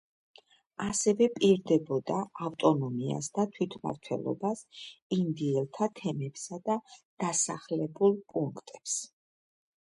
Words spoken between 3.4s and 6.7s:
თვითმმართველობას ინდიელთა თემებსა